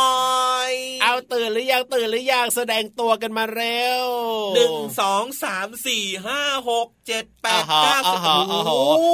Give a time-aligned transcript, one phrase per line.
[0.69, 0.71] ย
[1.03, 4.07] เอาตื่นหรือยังตื่นหรือยังแสดงตัวกันมาเร็ว
[4.55, 8.19] หนึ่งสองสามสี่ห้าหกเจ็ดแปดเก้าสิบ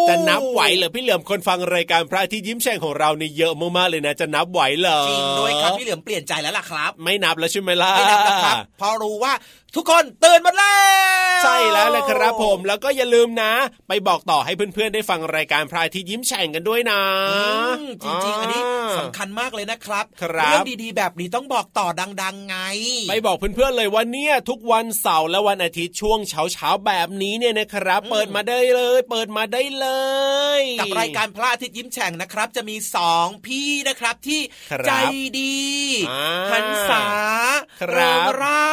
[0.08, 9.32] จะนับไหวเหรอพี่เหลือมคนฟังรายการพระอาทิตย์ยิ้มแฉ่งของเรานี่เยอะมากๆเลยนะจะนับไหวเหรอจริงด้วยครับพี่เหลือมเปลี่ยนใจแล้วล่ะครับ ไม่นับแล้วใช่ไหมล่ะไม่นับแล้วครับพอรู้ว่า
[9.74, 10.76] ทุกคนตื่นหมดแล้
[11.38, 13.52] วใช่แล้วเลยครับผมแล้วก็อย่าลืมนะ
[13.88, 17.00] ไปบอกต่อให้เพื่อนๆได้ฟังรายการพรายที่ยิ้มแฉ่งกันด้วยนะ
[18.04, 18.62] จริงๆอันนี้
[18.98, 21.88] สำคัญมากเลยนะครับเรื่องดีๆ แบบนี้ต้องบอกต่อ
[22.22, 22.56] ดัง ๆ ไง
[23.08, 29.88] ไปบอกเพื่อนๆเลยว่าเนี่ยทุกวันเสาร์และวันอาทิตย์ช่วงเช้าๆแบบนี้เนี่ยนะครับ เปิดมาได้เลย เปิดมาได้เล
[30.60, 34.40] ย กับรายการพระอาทิตย์ยิ้มแฉ่งนะครับ จะมีสองพี่นะครับที่
[34.86, 34.92] ใจ
[35.40, 35.58] ดี
[36.52, 37.04] หันษา
[37.88, 38.64] เริงร่า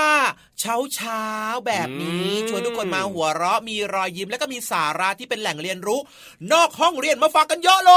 [0.61, 1.25] ชช้าเช้า
[1.67, 5.99] แบบนี้ชวนทุกคนมาหัวเราะมีรอยยิ้มแล้วก็มีสาระที่เป็นแหล่งเรียนรู้
[6.51, 7.93] นอกห้องเรียนมาฟังกันเยอะเล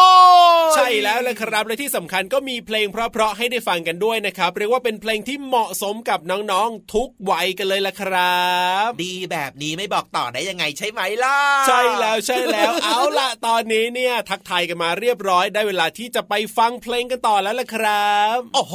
[0.70, 8.43] ยใช่แล้วเลยครับและที่สำคัญก็มีเพลงเพราะๆให้ได้ฟังกันด้วยนะครับ เรียกว่าเป็นเพลงที่เหมาะสมกับน้องๆทุกวัยกันเลยละครั
[8.87, 11.38] บ ดีแบบนี้ไม่บอกต่อได้ยังไงใช่ไหมล่ะ
[11.69, 18.75] ใช่แล้วใช่แล้วเอาละตอนนี้เนี่ย ทักทายกันมาเรียบร้อยได้เวลาที่จะไปฟังเพลงกันต่อแล้วล่ะครับโอ้โห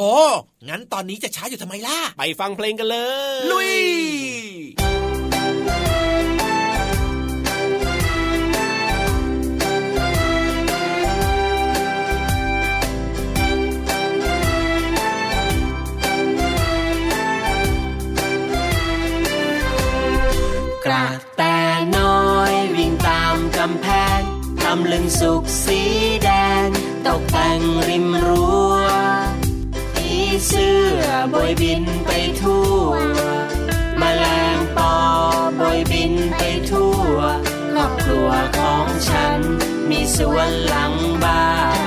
[0.70, 2.98] งั้นตอนนี้จะช้าอยู่ทำไมล่ะ ไปฟังเพลงกันเล
[3.38, 3.74] ย ลุย
[20.86, 21.08] กระ
[21.38, 21.42] แต
[21.98, 23.88] น้อยวิ่งตามกำแพ
[24.18, 24.20] ง
[24.62, 25.82] ทำลึงสุกสี
[26.24, 26.30] แด
[26.66, 26.68] ง
[27.08, 28.63] ตกแต่งริมรั้วผี
[30.48, 32.12] เสื้อบอยบินไป
[32.42, 32.90] ทั่ว
[34.02, 34.26] มแมล
[34.56, 34.94] งปอ
[35.60, 36.42] บอยบินไป
[36.72, 37.16] ทั่ว
[37.72, 39.40] ครอบครัวของฉัน
[39.90, 40.94] มีสวนหลัง
[41.24, 41.44] บ้า
[41.82, 41.83] น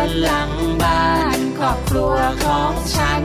[0.00, 0.52] วนหลัง
[0.82, 3.22] บ้านครอบครัวของฉัน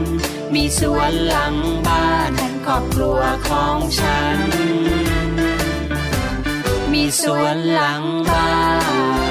[0.54, 1.54] มีสวนหลัง
[1.86, 2.32] บ้าน
[2.66, 4.38] ครอบครัวของฉัน
[6.92, 8.50] มีสวนหลังบ้า
[9.24, 9.25] น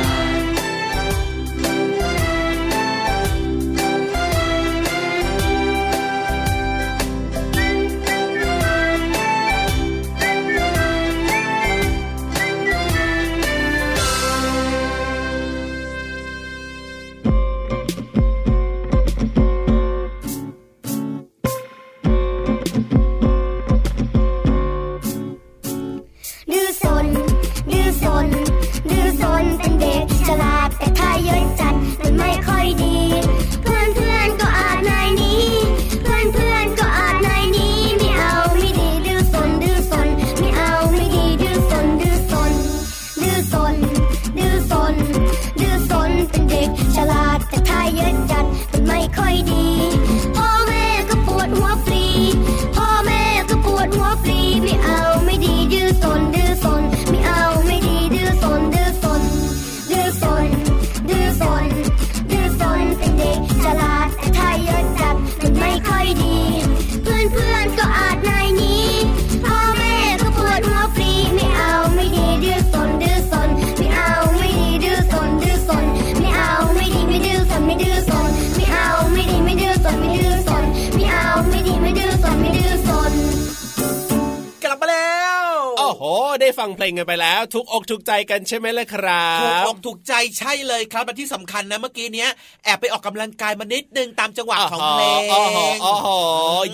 [87.36, 92.30] แล้วทุกอกทุกใจกันใช่ไหมล่ะครับถูกอกถูกใจใช่เลยครับและที่สำคัญนะเมื่อกี้เนี้ย
[92.66, 96.08] แอบไปออกกำลังกายมานิดนึงตามจังหวะของเพลงโอ้โหโอ้โห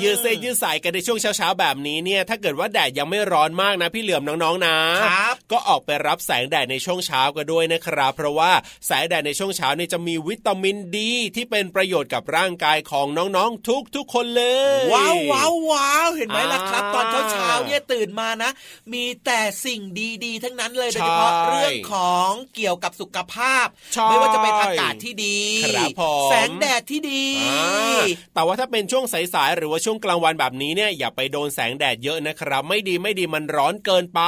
[0.02, 8.52] ยืดเส้นยืดสายกันในช่วงเช้าๆแบบนี้เนี่ย ถ้าเกิดว่าแดดยังไม่ร้อนมากนะพี่เหลือมน้องๆนะครับก็ออกไปรับแสงแดดในช่วงเช้ากันด้วยนะครับ เพราะว่า
[8.88, 14.44] แสงแดดในช่วงเช้านี่จะมีวิตามินดี ที่เป็นประโยชน์กับร่างกายของน้องๆทุกๆคนเล
[14.80, 18.52] ย ว้าวว้าวว้าวเห็นไหมล่ะครับอ่าตอนเช้าเช้าๆเนี่ยตื่นมานะ
[18.94, 19.82] มีแต่สิ่ง
[20.26, 25.81] ดีๆ ทั้งนั้นเลยโดยเฉพาะใช่เรื่องของเกี่ยวกับสุขภาพใช่ไม่ว่าจะเป็นอากาศที่ดีครับผม
[26.30, 34.22] แสงแดดที่ดีอ่าแต่ว่าถ้าเป็นช่วงสายๆหรือว่าช่วงกลางวันแบบนี้เนี่ยอย่าไปโดนแสงแดดเยอะนะครับ ไม่ดีไม่ดีมันร้อนเกินไป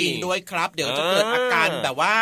[0.00, 2.16] จริงด้วยครับ เดี๋ยวจะอ่าเกิดอาการแบบว่า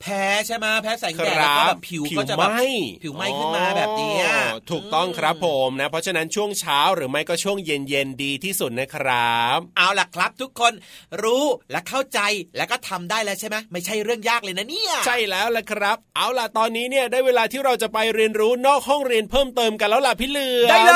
[0.00, 2.62] แพ้ใช่ไหมแพ้แสงแดดครัแล้วบก็แบบผิวก็จะแบบผิวไหม้
[3.02, 10.72] ผิวไหม้ขึ้นมาแบบเนี้ยอ๋อถูกต้องครับผมนะ เพราะฉะนั้นช่วงเช้าหรือไม่ก็ช่วงเย็นๆดีที่สุดนะครับ เอาล่ะครับ ทุกคน
[11.22, 12.20] รู้และเข้าใจ
[12.56, 20.94] แล้วก็ทำได้แล้วใช่ไหมไม่ใช่เรื่องยากเลยนะเนี่ย ใช่แล้วล่ะครับ เอาล่ะตอนนี้เนี่ยได้เวลาที่เราจะไปเรียนรู้นอกห้องเรียนเพิ่มเติมกันแล้วล่ะพี่เหลือมได้เล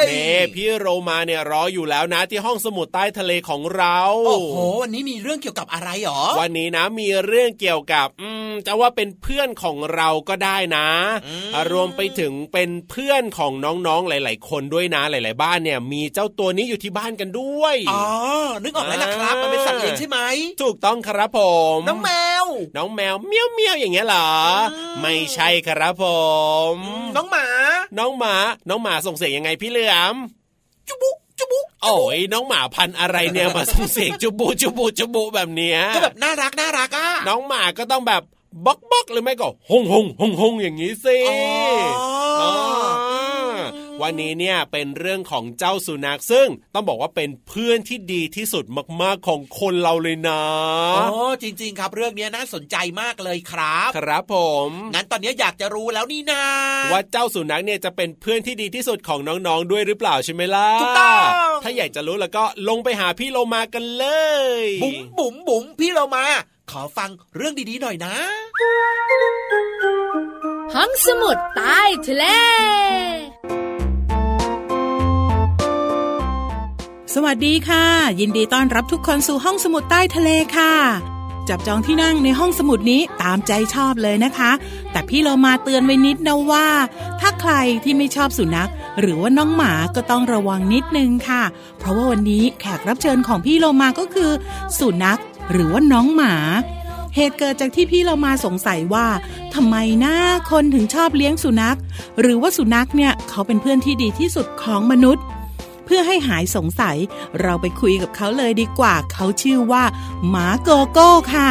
[0.00, 10.88] ยเน่พี่โรมาเนี่ยรออยู่แล้วนะที่ห้องสมุดใต้ทะเลของเราโอ้โหวันนี้มีเรื่องเกี่ยวกับอะไรหรอวันนี้นะมีเรื่องเกี่ยวกับ อืมจะว่าเป็นเพื่อนของเราก็ได้นะ
[11.26, 18.02] อืมรวมไปถึงเป็นเพื่อนของน้องๆหลาย ๆ คนด้วยนะหลาย ๆ บ้านเนี่ยมีเจ้าตัวนี้อยู่ที่บ้านกันด้วยอ๋อ
[18.62, 20.18] นึกออกแล้วนะครับมันเป็นสัตว์เลี้ยงใช่ไหม
[20.62, 21.40] ถูกต้องครับผ
[21.76, 22.10] ม น้องแม
[22.42, 22.44] ว
[22.76, 24.30] น้องแมวเมียวเมียวอย่างเงี้ยเหรอ
[24.72, 26.04] อืมไม่ใช่ครับผ
[26.45, 26.45] ม
[27.16, 27.46] น้องหมา
[27.98, 28.34] น้องหมา
[28.68, 30.14] น้องหมาส่งเสียงยังไงพี่เหลือม
[30.88, 38.22] จุบุจุบุโอ้ยน้องหมาพันธุ์อะไรเนี่ยมาส่งเสียงจุบูจุบูจุบูแบบเนี้ยก็แบบน่ารักน่ารักอะน้องหมาก็ต้องแบบ
[38.66, 41.36] บ๊อกบ๊อกหรือไม่ก็ฮงฮงฮงฮงอย่างนี้สิอ๋
[42.42, 43.35] อา
[44.02, 48.64] วันนี้เนี่ยเป็นเรื่องของเจ้าสุนัขซึ่งต้องบอกว่าเป็นเพื่อนที่ดีที่สุด
[49.02, 50.42] มากๆของคนเราเลยนะ
[50.96, 51.06] อ๋อ
[51.42, 54.36] จริง ๆ ครับเรื่องนี้น่าสนใจมากเลยครับ ครับผ
[54.68, 56.44] มงั้นตอนนี้อยากจะรู้แล้วนี่นา
[56.92, 61.20] ว่าเจ้าสุนัขเนี่ยจะเป็นเพื่อนที่ดีที่สุดของน้องๆด้วยหรือเปล่าใช่ไหมล่ะถูกต้อง
[61.62, 64.06] ถ้าอยากจะรู้แล้วก็ลงไปหาพี่โลมากันเล
[64.60, 66.24] ย บุ๋มบุ๋มบุ๋มพี่เรามา
[66.70, 68.16] ขอฟังเรื่องดีๆหน่อยนะ
[70.74, 72.24] ห้องสมุดใต้ทะเล
[77.18, 77.84] สวัสดีค่ะ
[78.20, 80.72] ยินดีต้อนรับทุกคนสู่ห้องสมุดใต้ทะเลค่ะ
[81.48, 84.50] จับจองที่นั่งในห้องสมุดนี้ตามใจชอบเลยนะคะ
[84.92, 86.68] แต่พี่เรามาเตือนไว้นิดนะว่า
[87.20, 87.52] ถ้าใคร
[87.84, 88.70] ที่ไม่ชอบสุนัข
[89.00, 91.42] หรือว่าน้องหมาก็ต้องระวังนิดนึงค่ะ
[91.78, 94.30] เพราะว่าวันนี้แขกรับเชิญของพี่เรามาก็คือ
[94.78, 95.20] สุนัข
[95.50, 96.34] หรือว่าน้องหมา
[97.14, 99.06] เหตุเกิดจากที่พี่เรามาสงสัยว่า
[99.54, 100.14] ทำไมหนะ
[100.50, 101.78] คนถึงชอบเลี้ยงสุนัข
[102.20, 105.24] หรือว่าสุนัขเนี่ยเขาเป็นเพื่อนที่ดีที่สุดของมนุษย์
[105.86, 106.96] เพื่อให้หายสงสัย
[107.40, 109.84] เราไปคุยกับเขาเลยดีกว่า เขาชื่อว่า
[110.28, 111.50] หมาโกโก้ค่ะ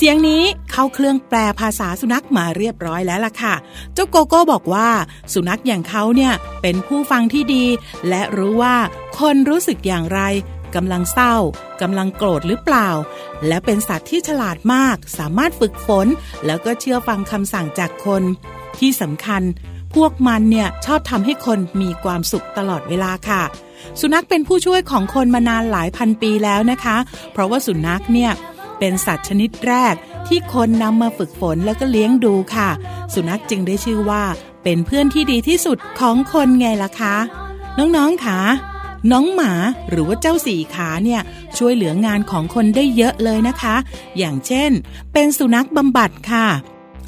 [0.00, 3.54] เสียงนี้เข้าเครื่องแปลภาษาสุนัขมาเรียบร้อยแล้วล่ะค่ะ
[3.94, 4.88] เจ้าโกโก้บอกว่า
[5.32, 7.64] สุนัขอย่างเขาเนี่ยเป็นผู้ฟังที่ดี
[8.08, 8.76] และรู้ว่า
[9.18, 10.20] คนรู้สึกอย่างไร
[10.74, 11.34] กำลังเศร้า
[11.80, 12.88] กำลังโกรธหรือเปล่า
[13.46, 16.06] และเป็นสัตว์ที่ฉลาดมาก สามารถฝึกฝน
[16.46, 18.22] แล้วก็เชื่อฟังคำสั่งจากคน
[18.78, 19.42] ที่สำคัญ
[19.94, 23.42] พวกมันเนี่ยชอบทำให้คนมีความสุขตลอดเวลาค่ะ
[24.00, 26.96] สุนัขเป็นผู้ช่วยของคนมานานหลายพันปีแล้วนะคะ
[27.32, 28.30] เพราะว่าสุนัขเนี่ย
[28.78, 29.94] เป็นสัตว์ชนิดแรก
[30.28, 32.70] ที่คนนำมาฝึกฝนแล้วก็เลี้ยงดูค่ะ
[33.14, 34.22] สุนัขจึงได้ชื่อว่า
[34.64, 37.16] เป็นเพื่อนที่ดีที่สุดของคนไงล่ะคะ
[37.78, 38.38] น้องๆค่ะ
[39.12, 39.52] น้องหมา
[39.90, 41.20] หรือว่าเจ้าสี่ขาเนี่ย
[41.58, 43.76] ช่วยเหลืองานของคนได้เยอะเลยนะคะ
[44.18, 44.70] อย่างเช่น
[45.12, 46.46] เป็นสุนัขบำบัดค่ะ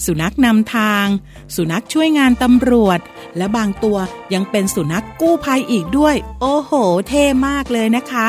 [0.06, 1.06] สุนัขนำทาง
[1.56, 3.00] สุนัขช่วยงานตำรวจ
[3.37, 3.99] และบางตัว
[4.35, 6.73] ยังเป็นสุนัขกู้ภัยอีกด้วย โอ้โห
[7.09, 8.28] เท่มากเลยนะคะ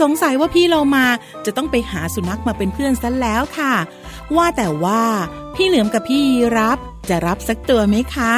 [0.00, 1.06] สงสัยว่าพี่เรามา
[1.44, 3.74] จะต้องไปหาสุนัขมาเป็นเพื่อนซะแล้วค่ะ
[4.36, 5.02] ว่าแต่ว่า
[5.54, 6.78] พี่เหลือมกับพี่ยีรับ
[7.08, 8.32] จะรับสักตัวไหมคะ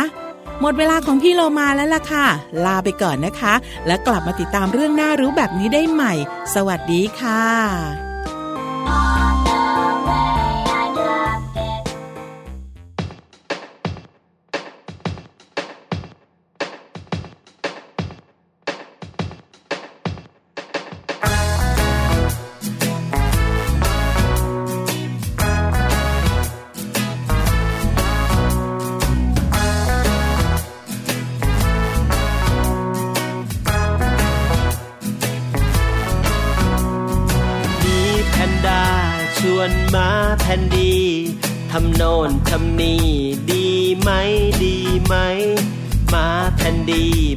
[0.61, 2.26] หมดเวลาของพี่โลมาแล้วล่ะค่ะ
[2.64, 3.55] ลาไปก่อนนะคะ
[3.87, 6.12] แล้วกลับมาติดตามเรื่องน่ารู้แบบนี้ได้ใหม่
[6.55, 9.29] สวัสดีค่ะ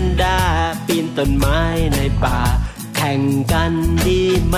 [0.04, 0.38] นด้า
[0.86, 1.62] ปีนต้นไม้
[1.96, 2.40] ในป่า
[2.96, 3.74] แข่งกัน
[4.08, 4.58] ดีไหม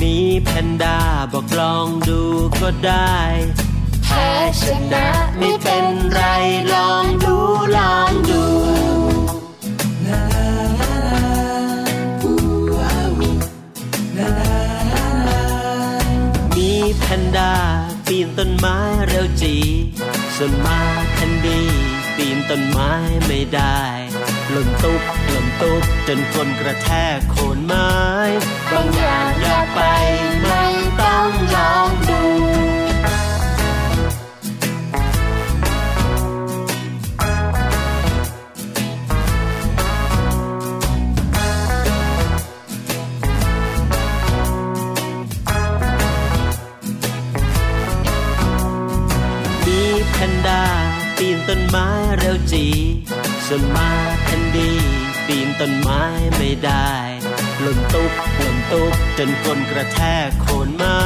[0.00, 0.98] มีแพนด้า
[1.32, 2.20] บอกลองดู
[2.60, 3.16] ก็ได้
[4.04, 4.28] แพ้
[4.62, 5.06] ชนะ
[5.38, 6.20] ไม่เป็นไร
[6.74, 7.36] ลองดู
[7.76, 8.42] ลองดู
[16.56, 17.52] มีแพนด้า
[18.06, 18.76] ปีนต้นไม้
[19.08, 19.54] เร็วจี
[20.36, 21.62] ส่วนมากแคนดี
[22.16, 22.92] ปีนต้นไม้
[23.26, 23.82] ไม่ได้
[24.54, 25.02] ล่นตุ๊บ
[25.32, 27.90] ล่นตุ๊บจนคนกระแทกโคนไม้
[28.72, 29.80] บางอย่างอยากไป
[30.42, 30.65] ไม่
[51.58, 51.88] นไม้
[52.18, 52.66] เร็วจี
[53.46, 53.90] ส่วนมา
[54.24, 54.72] แคนดี
[55.26, 56.02] ปีนต้นไม้
[56.36, 56.92] ไม่ได้
[57.64, 61.02] ล่นตุ๊บล่นตุ๊บจนกลนกระแทกโคนไม้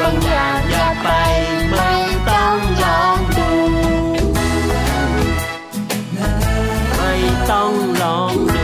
[0.00, 1.08] บางอย่างอยากไป
[1.70, 1.92] ไม่
[2.30, 3.50] ต้องลองดู
[6.96, 7.14] ไม่
[7.50, 8.56] ต้องลองด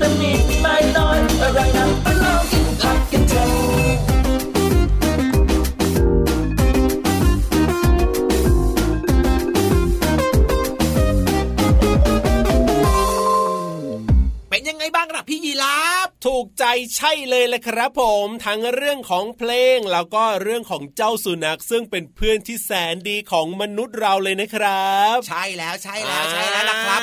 [16.96, 27.00] ใช่เลยละครับผม ทั้งเรื่องของเพลงแล้วก็เรื่องของเจ้าสุนัขซึ่งเป็นเพื่อนที่แสนดีของมนุษย์เราเลยนะครับ ใช่แล้วใช่แล้วใช่แล้วล่ะครับ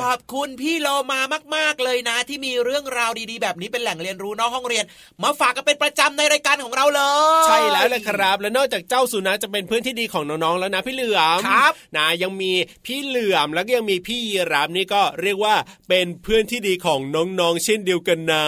[0.00, 1.20] ขอบคุณพี่โลมา
[1.56, 4.84] มาก ๆเลยนะ ที่มีเรื่องราวดีๆ แบบนี้เป็นแหล่งเรียนรู้นอกห้องเรียน
[5.22, 7.02] มาฝากกันเป็นประจำในรายการของเราเล
[7.44, 12.52] ย ใช่แล้วละครับ และนอกจากเจ้าสุนัขจะเป็นเพื่อนที่ดีของน้องๆแล้วนะพี่เหลือมครับนะยังมี
[12.86, 15.54] พี่เหลือมแล้วก็ยังมีพี่ยีรับนี่ก็เรียกว่า
[15.88, 18.44] เป็นเพื่อนที่ดีของน้องๆเช่นเดียวกันนะ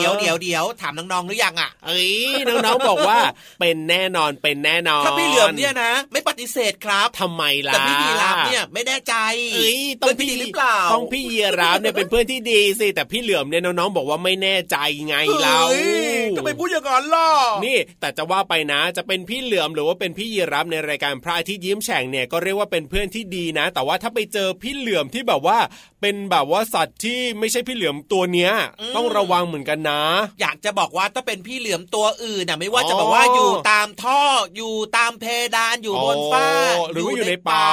[0.00, 2.12] ดี๋ยวเดี๋ยวเดี๋ยวถามน้องๆหรือยังอะเอ้ย
[2.48, 3.18] น้องๆบอกว่า
[3.60, 9.14] เป็นแน่นอนเป็นแน่นอนถ้าพี่เหลือมเนี่ยนะ ไม่ปฏิเสธครับทำไมล่ะแต่พี่ยีราฟเนี่ยไม่แน่ใจ
[9.54, 14.76] เอ้ยต้องเป็นพี่พี่ดีหรือเปล่าต้องพี่ยีรับเนี่ยเป็นเพื่อนที่ดีสิแต่พี่เหลือมเนี่ยน้องๆบอกว่าไม่แน่ใจ
[15.08, 15.82] ไงเราเฮ้
[16.18, 17.28] ยทำไมพูดอย่างนั้นล่ะ
[17.64, 25.58] นี่ แต่จะว่าไปนะจะเป็นพี่เหลือมหรือว่าเป็นพี่ยีรับในรายการพระอาทิตย์ยิ้มแฉ่งเนี่ยก็เรียกว่าเป็นเพื่อนที่ดีนะ แต่ว่าถ้าไปเจอพี่เหลือมที่แบบว่า
[26.00, 28.52] เป็นแบบว่าสัตว์ที่ไม่ใช่พี่เหลือมตัวเนี้ย
[28.96, 30.02] ต้องระวังเหมือนกันนะ
[30.40, 34.22] อยากจะบอกว่าถ้าเป็นพี่เหลือมตัวอื่นน่ะไม่ว่าอ๋อจะบอกว่าอยู่ตามท่อ
[34.56, 35.24] อยู่ตามเพ
[35.56, 37.66] ดานอยู่บนฟ้าอ๋อหรือว่าอยู่ในป่า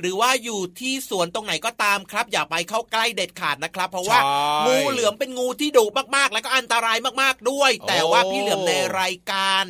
[0.00, 4.32] หรือว่าอยู่ที่สวนตรงไหนก็ตามครับ อย่าไปเข้าใกล้เด็ดขาดนะครับ เพราะว่าใช่
[4.66, 5.84] งูเหลือมเป็นงูที่ดุ
[6.16, 9.64] มากๆ แล้วก็อันตรายมากๆด้วย แต่ว่าพี่เหลือมในรายการ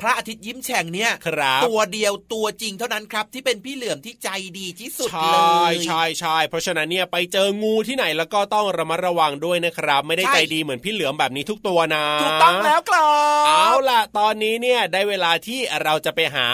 [0.00, 13.10] พระอาทิตย์ยิ้มแฉ่งเนี่ยครับตัวเดียวตัวจริงเท่านั้นครับ ที่เป็นพี่เหลือมที่ใจดีที่สุดใชเล่ยใช่ใช่เพราะฉะนั้นเนี่ยไปเจองูที่ไหนแล้วก็ต้องระมัดระวังด้วยนะครับ ไม่ได้ใช่ใจดีเหมือนพี่เหลือมแบบนี้ทุกตัวนะถูกต้องแล้วครั
[13.42, 16.46] บเอาล่ะ ตอนนี้เนี่ยได้เวลาที่เราจะไปหา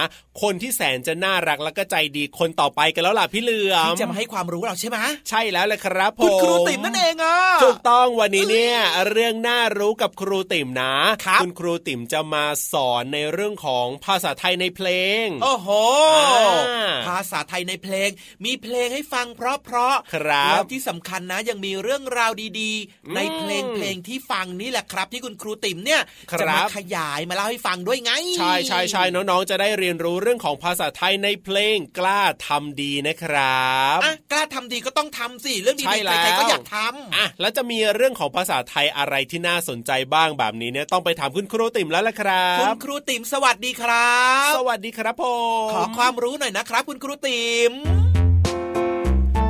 [0.43, 8.77] คนที่แสนจะน่ารักแล้วก็ใจดีคนต่อไปกันแล้วล่ะพี่เหลือมที่จะมาให้ความรู้เราใช่ไหมใช่แล้วเลยครับผมคุณครูติ๋มนั่นเองอะถูกต้องวันนี้เนี่ย
[9.11, 14.89] เรื่องน่ารู้กับครูติ๋มนะครับณครูติ๋มจะมาสอนในเรื่องของภาษาไทยในเพล
[15.23, 15.69] ง โอ้โห
[16.17, 18.09] อ่าภาษาไทยในเพลง
[18.45, 22.73] มีเพลงให้ฟังเพราะเพราะๆครับแล้วที่สำคัญนะยังมีเรื่องราวดี
[23.07, 45.25] อืมๆในเพลงเพลงที่ฟังนี่แหละครับ ที่คุณครูติ๋มเนี่ยครับจะมาขยายมาเล่าให้ฟังด้วยไง ใช่ใช่ใช่น้องๆจะได้เรียนรู้เรื่องของภาษาไทยในเพลงกล้าทำดีนะครับอะกล้าทำดีก็ต้องทำสิเรื่องใช่ดีๆแล้วใครๆก็อยากทำอะแล้วจะมีเรื่องของภาษาไทยอะไรที่น่าสนใจบ้างแบบนี้เนี่ยต้องไปถามคุณครูติ๋มแล้วล่ะครัคุณบครูติ๋มสวัสดีครับ สวัสดีครับผ
[45.67, 47.73] มขอความรู้หน่อยนะครับ คุณครูติ๋ม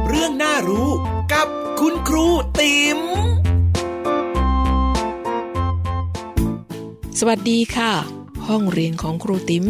[0.09, 0.89] เรื่องน่ารู้
[1.33, 1.47] กับ
[1.81, 2.27] คุณครู
[2.61, 2.99] ติ๋ม
[7.19, 7.93] สวัสดีค่ะ
[8.49, 9.65] ห้องเรียนของครูติ๋ม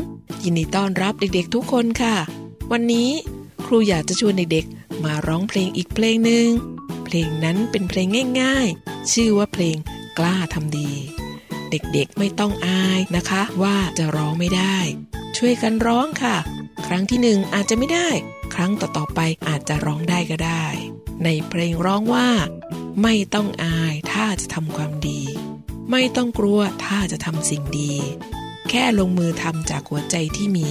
[0.45, 2.17] ยินดีต้อนรับเด็กๆทุกคนค่ะ
[2.73, 3.11] วันนี้
[3.67, 6.49] ครูอยากจะชวนเด็กๆ มาร้องเพลงอีกเพลงหนึ่ง
[7.05, 8.09] เพลงนั้นเป็นเพลง
[8.41, 9.77] ง่ายๆ ชื่อว่าเพลง
[10.19, 10.91] กล้าทำดี
[11.75, 14.77] เด็กๆ ไม่ต้องอายนะคะ ว่าจะร้องไม่ได้
[15.37, 16.37] ช่วยกันร้องค่ะ
[16.87, 18.09] ครั้งที่หนึ่งอาจจะไม่ได้
[18.55, 20.65] ครั้งต่อๆไปอาจจะร้องได้ก็ได้
[21.25, 22.29] ในเพลงร้องว่า
[23.03, 25.21] ไม่ต้องอายถ้าจะทำความดี
[25.91, 27.93] ไม่ต้องกลัวถ้าจะทำสิ่งดี
[28.71, 30.69] แค่ลงมือทำจากหัวใจที่มี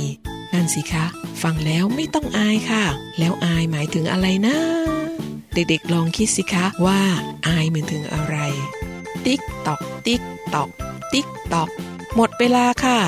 [0.53, 1.05] นั่นสิคะ
[1.41, 2.85] ฟังแล้วไม่ต้องอายค่ะ
[3.19, 4.57] แล้วอายหมายถึงอะไรนะ
[5.53, 7.01] เด็กๆลองคิดสิคะว่า
[7.47, 8.37] อายหมายถึงอะไร
[9.25, 10.21] ติ๊กตอกติ๊ก
[10.53, 10.69] ตอก
[11.13, 11.69] ติ๊กตอก
[12.15, 12.99] หมดเวลาค่ะ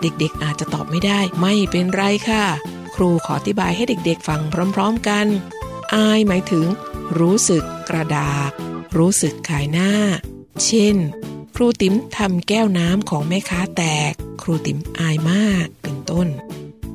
[0.00, 2.44] เด็กๆอาจจะตอบไม่ได้ไม่เป็นไรค่ะ
[2.94, 4.40] ครูขออธิบายให้เด็กๆฟัง
[4.74, 5.26] พร้อมๆกัน
[5.94, 6.66] อายหมายถึง
[7.18, 8.50] รู้สึกกระดาก
[8.96, 9.92] รู้สึกขายหน้า
[10.64, 10.96] เช่น
[11.56, 16.28] ครูติ๋มทำแก้วน้ำของแม่ค้าแตก ครูติ๋มอายมากเป็นต้น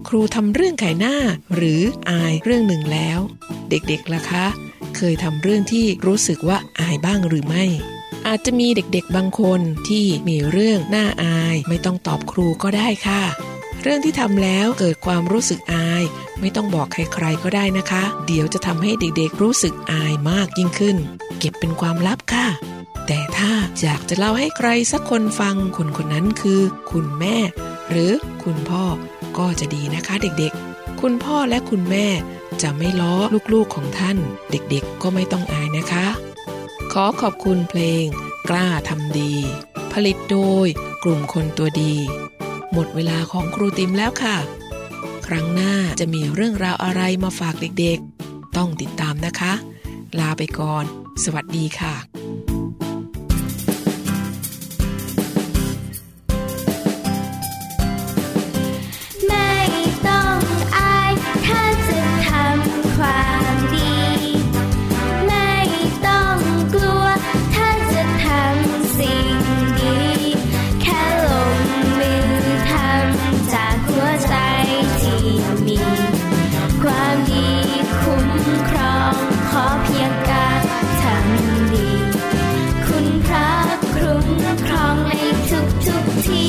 [0.07, 1.15] ครูทำเรื่องขายหน้า
[1.55, 3.19] หรืออายเรื่องหนึ่งแล้ว
[3.69, 4.45] เด็กๆล่ะคะ
[4.95, 7.65] เคยทำเรื่องที่รู้สึกว่าอายบ้างหรือไม่
[8.27, 13.23] อาจจะมีเด็กๆบางคนที่มีเรื่องน่าอาย ไม่ต้องตอบครูก็ได้ค่ะ
[13.83, 16.03] เรื่องที่ทำแล้วเกิดความรู้สึกอาย
[16.39, 20.97] ไม่ต้องบอกใครๆก็ได้นะคะ เดี๋ยวจะทำให้เด็กๆรู้สึกอายมากยิ่งขึ้น
[21.39, 22.47] เก็บเป็นความลับค่ะ
[23.07, 27.37] แต่ถ้าอยากจะเล่าให้ใครสักคนฟังคนคนนั้นคือ คุณแม่
[27.89, 28.11] หรือ
[28.43, 28.83] คุณพ่อ
[29.37, 32.07] ก็จะดีนะคะเด็กๆ คุณพ่อและคุณแม่
[32.61, 33.15] จะไม่ล้อ
[33.53, 34.17] ลูกๆของท่าน
[34.51, 36.07] เด็กๆก็ไม่ต้องอายนะคะ
[36.97, 38.05] ขอขอบคุณเพลง
[38.49, 39.33] กล้าทำดี
[39.93, 40.67] ผลิตโดย
[41.03, 41.95] กลุ่มคนตัวดี
[42.73, 44.37] หมดเวลาของครูติมแล้วค่ะ
[45.27, 49.53] ครั้งหน้าจะมีเรื่องราวอะไรมาฝากเด็กๆ ต้องติดตามนะคะ
[50.19, 50.85] ลาไปก่อน
[51.23, 52.22] สวัสดีค่ะ
[85.85, 86.42] double T.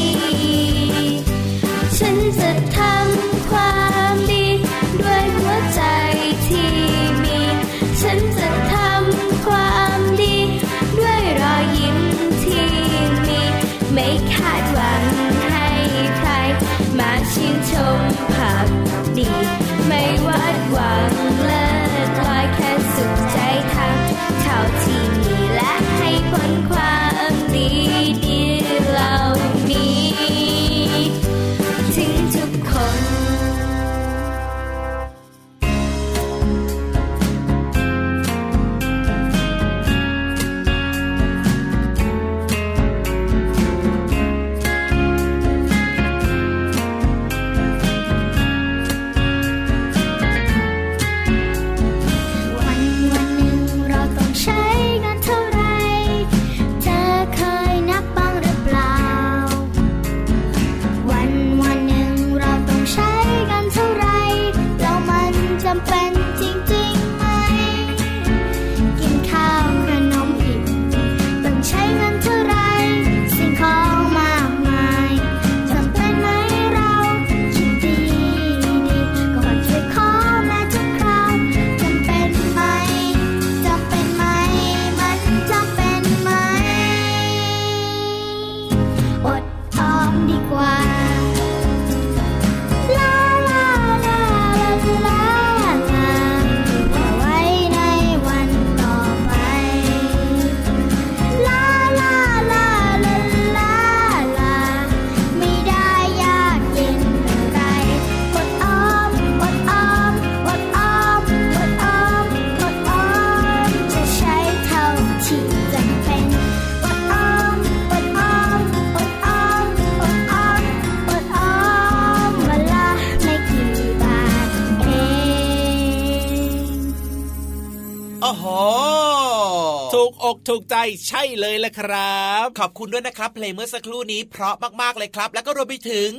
[130.49, 130.79] ถูกอกถูกใจ
[131.09, 136.11] ใช่เลยแหละครับ ขอบคุณด้วยนะครับ เพลงเมื่อสักครู่นี้เพราะมากๆเลยครับ แล้วก็รวมไปถึง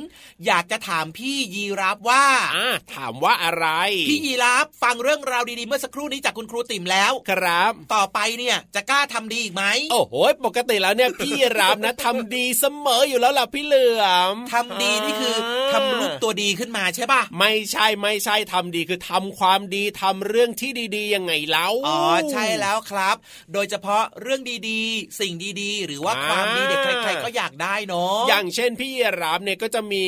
[0.46, 2.24] อยากจะถามพี่ยีรับว่า
[2.56, 3.66] อ่าถามว่าอะไร
[4.08, 10.14] พี่ยีรับฟังเรื่องราวดีๆเมื่อสักครู่นี้จากคุณครูติ๋มแล้วครับ ต่อไปเนี่ยจะกล้าทำดีอีกไหมโอ้โห
[10.46, 15.36] ปกติแล้วเนี่ยพี่ยีรับนะทำดีเสมออยู่แล้วล่ะพี่เหลือมทำดีนี่คือ
[15.72, 22.00] ทำลูกตัวดีขึ้นมาใช่ป่ะไม่ใช่ไม่ใช่ทำดีคือทำความดีทำเรื่องที่ดีๆยังไงเล่าอ๋อ
[22.32, 23.16] ใช่แล้วครับ
[23.52, 28.90] โดยเฉพาะเรื่องดีๆ สิ่งดีๆ หรือว่าความดีเด็กใครๆก็อยากได้เนาะอย่างเช่นพี่
[29.22, 30.04] รับเนี่ยก็จะมี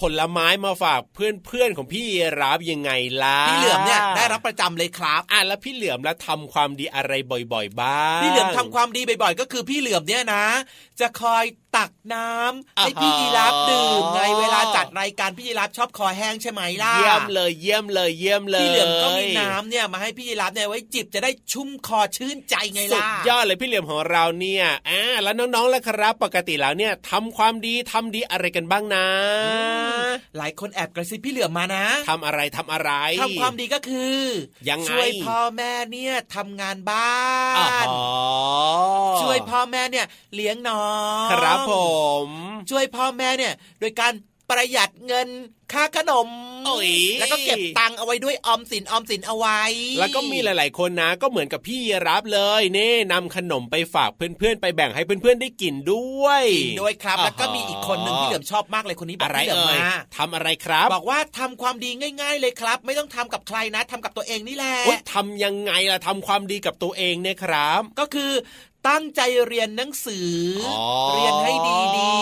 [0.00, 2.06] ผลไม้มาฝากเพื่อนๆของพี่
[2.40, 2.90] รับยังไง
[3.22, 7.12] ล่ะพี่เหลือมเนี่ยได้รับประจำเลยครับอะแล้วพี่เหลือมแล้วทำความดีอะไร
[7.52, 10.44] บ่อย ๆ บ้างพี่เหลือมทำความดีบ่อยๆ ก็คือพี่เหลือมเนี่ยนะ
[11.00, 11.44] จะคอย
[11.76, 29.06] ตักน้ำให้พี่ยีรับดื่มไงเวลาจัดรายการพี่ยีรับชอบคอแห้งใช่ไหมล่ะเยี่ยมเลยเยี่ยมเลยเยี่ยมเลยพี่เหลือมก็มีน้ำเนี่ยมาให้พี่ยีรับเนี่ยไว้จิบจะได้ชุ่มคอชื่นใจไงล่ะสุดยอดเลยพี่เหลือมของเราเนี่ยอ่าแล้วน้องๆแล้วครับ ปกติแล้วเนี่ยทำความดีทำดีอะไรกันบ้างนะ
[30.38, 32.90] หลายคนแอบกระซิบพี่เหลือมมานะทำอะไรทำอะไร
[33.22, 34.20] ทำความดีก็คือ
[34.68, 37.20] ยังไงช่วยพ่อแม่เนี่ยทำงานบ้า
[37.84, 37.86] น
[39.22, 40.86] ช่วยพ่อแม่เนี่ยเลี้ยงน้อ
[41.26, 41.72] งครับผ
[42.26, 42.28] ม
[42.70, 44.12] ช่วยพ่อแม่เนี่ย โดยการ
[44.50, 45.28] ประหยัดเงิน
[45.72, 46.28] ค่าขนม
[47.20, 49.60] แล้วก็เก็บตังเอาไว้ด้วยออมสินออมสินเอาไว้
[49.98, 64.76] แล้วก็มีหลาย ๆ คนนะ ก็เหมือนกับพี่รับเลยเน่นำขนมไปฝากเพื่อน ๆ ไปแบ่งให้เพื่อน ๆ ได้กินด้วยกินด้วยครับ แล้วก็มีอีกคนหนึ่งที่เหลือมชอบมากเลยคนนี้บอกพี่เหลือมมาทำอะไรครับ บอกว่าทำความดีง่าย ๆ เลยครับ ไม่ต้องทำกับใครนะทำกับตัวเองนี่แหละ
[65.12, 68.32] ทำยังไงล่ะทำความดีกับตัวเองเนี่ยครับ ก็คือ
[68.88, 70.32] ตั้งใจเรียนหนังสือ
[70.68, 70.70] อ
[71.14, 72.14] เรียนให้ดี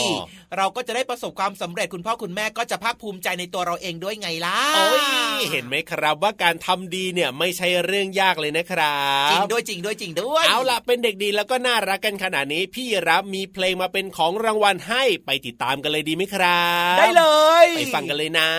[0.00, 5.04] ๆ เราก็จะได้ประสบความสำเร็จคุณพ่อคุณแม่ก็จะภาคภูมิใจในตัวเราเองด้วยไงล่ะโอ้ย
[5.50, 17.24] เห็นไหมครับว่าการทำดีเนี่ยไม่ใช่เรื่องยากเลยนะครับจริงด้วยจริงด้วยจริงด้วยเอาล่ะเป็นเด็กดีแล้วก็น่ารักกันขนาดนี้พี่รับมีเพลงมาเป็นของรางวัลให้ไปติดตามกันเลยดีไหมครับ ได้เล
[17.64, 18.50] ย ไปฟังกันเลยนะ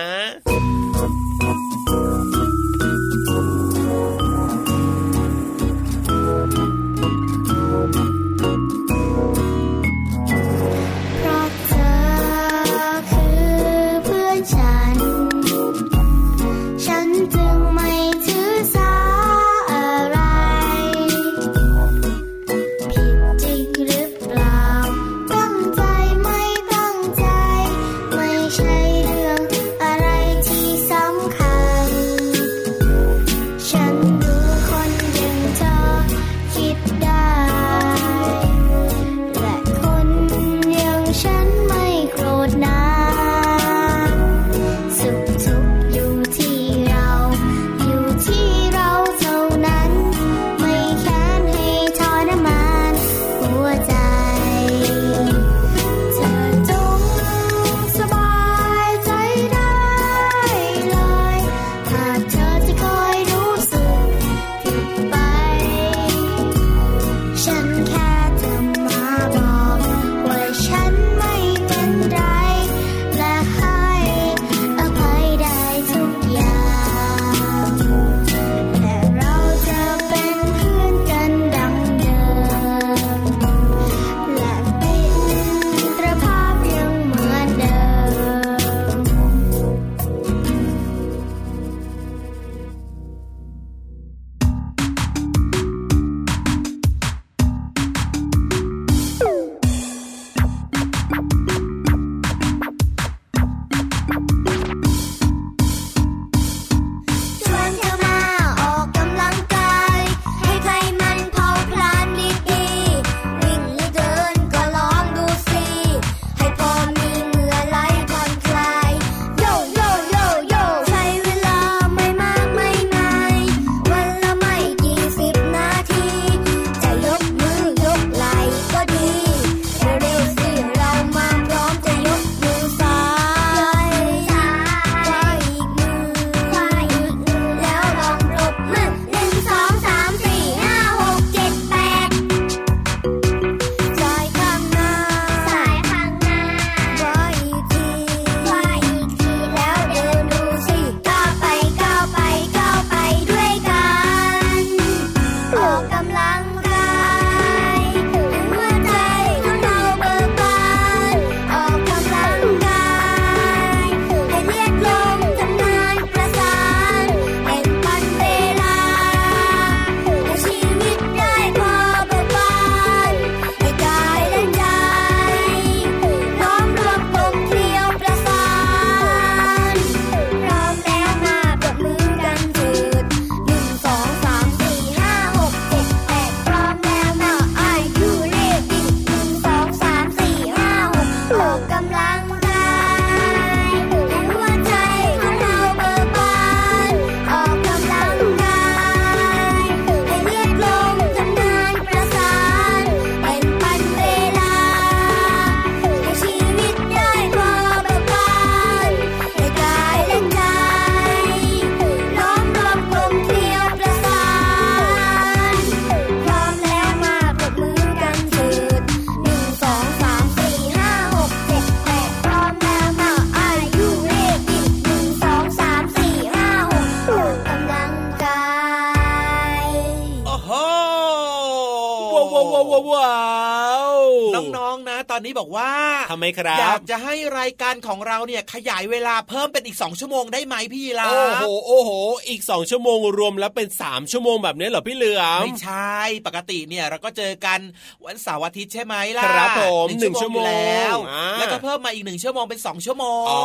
[236.26, 241.90] มครับ อยากจะให้รายการของเราเนี่ยขยายเวลาเพิ่มเป็นอีกสองชั่วโมงได้ไหมพี่ยีราโอ้โหโอ้โห
[242.28, 247.60] อีกสองชั่วโมงรวมแล้วเป็นสามชั่วโมงแบบนี้เหรอพี่เหลือมไม่ใช่ปกติเนี่ยเราก็เจอกัน
[248.04, 253.42] วันเสาร์อาทิตย์ใช่ไหมล่ะครับผมหนึ่งชั่วโมงหนึ่งชั่วโมงอยู่แล้วอ่าแล้วก็เพิ่มมาอีกหนึ่งชั่วโมงเป็นสองชั่วโมงอ๋อ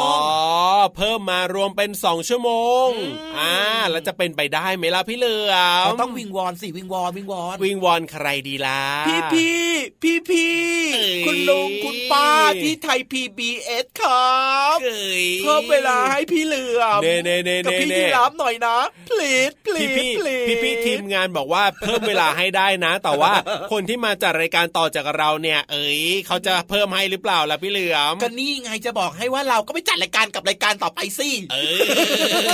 [0.95, 2.51] เพิ่มมารวมเป็นสองชั่วโม
[2.85, 3.55] งอืมอ่า
[3.89, 9.61] แล้วจะเป็นไปได้ไหมล่ะพี่เหลือมเราต้องวิงวอนสิวิงวอนวิงวอนวิงวอนใครดีล่ะพี่พี่
[10.01, 10.55] พี่พี่
[10.93, 12.29] เอ้ยคุณลุงคุณป้า
[12.63, 18.77] ที่ไทย PBS ครับเอ้ยเพิ่มเวลาให้พี่เหลือมเน่เน่เน่กับเน่พี่เน่ยีรับหน่อยนะ
[19.09, 23.33] please พี่ please พี่ please พี่พี่ทีมงานบอกว่าเพิ่มเวลาให้ได้นะ แต่ว่า
[23.71, 31.57] คนที่มาจัดรายการต่อจากเราเนี่ย เอ้ยเขาจะเพิ่มให้หรือเปล่าล่ะพี่เหลือมก็นี่ไงจะบอกให้ว่าเราก็ไปจัดรายการกับรายการต่อไปสิเอ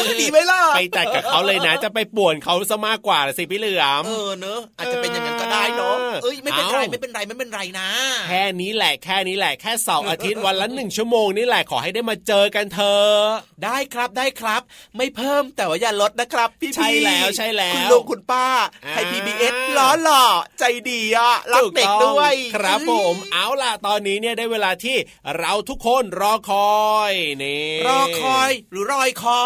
[0.02, 7.88] อดีไหมล่ะไปจัดกับเขาเลยนะ จะไปป่วนเขาซะมากกว่าสิพี่เหลือมเออเนอะอาจจะเป็นอย่างนั้นก็ได้เนอะเออเอ้ยไม่เป็นไรเอ้าไม่เป็นไรไม่เป็นไรนะ
[8.30, 13.22] แค่นี้แหละแค่นี้แหละแค่เสาร์อาทิตย์วันละหนึ่งชั่วโมงนี่แหละขอให้ได้มาเจอกันเถอะ
[13.64, 14.62] ได้ครับได้ครับ
[14.98, 18.46] ไม่เพิ่มแต่ว่าอย่าลดนะครับ พี่ๆใช่แล้วใช่แล้วคุณลุงคุณป้า
[18.90, 20.26] ไทยอ่า PBS ล้อหล่อ
[20.60, 24.98] ใจดีอะรักเด็กด้วยถูกต้องครับผมเอาล่ะตอนนี้เนี่ยได้เวลาที่
[25.40, 26.78] เราทุกคนรอคอ
[27.12, 29.42] ยนี่รอคอยหรือรอยคอ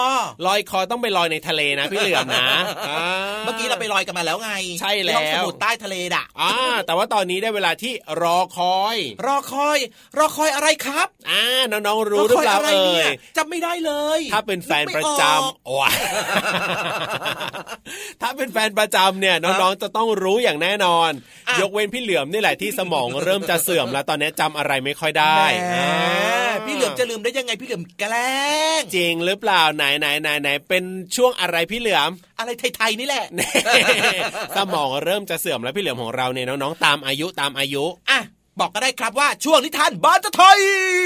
[0.47, 3.01] ลอยคอต้องไปลอยในทะเลนะพี่เหลือมนะา
[3.43, 4.51] เมื่อกี้เราไปลอยกันมาแล้วไง
[4.81, 6.53] ใช่แล้วที่ห้องสมุดใต้ทะเลด่ะอ่า
[6.85, 7.93] แต่ว่าตอนนี้ได้เวลาที่
[8.23, 9.77] รอคอย รอคอย
[10.17, 15.91] รอคอยอะไรครับอ่าน้องๆรู้หรือเปล่าคยอะไรเอ่เนี่ยยจำไม่ได้เลย ถ้าเป็นแฟนประจนึกไม่ออกำโอ้ย
[18.21, 21.11] ถ้าเป็นแฟนประจำเนี่ยน้องๆจะต้องรู้อย่างแน่นอน
[21.47, 28.35] อะยกเว้นพี่เหลือมนี่แหละที่สมองเริ่มจะเสื่อมแล้วตอนนี้จำอะไรไม่ค่อยได้แหมอ่าพี่เหลือมจะลืมได้ยังไงพี่เหลือมแกล้
[28.79, 30.83] งจริงหรือเปล่าไหนไหนไหนไหนเป็น
[31.15, 32.09] ช่วงอะไรพี่เหลือม
[32.39, 33.25] อะไรไทยๆนี่แหละ
[34.55, 38.19] สมองเริ่มจะเสื่อมแล้วพี่เหลือมของเราเนี่ยน้องๆตามอายุตามอายุอะ
[38.59, 40.59] บอกก็ได้ครับว่าช่วงนิทานบ้านตะไทย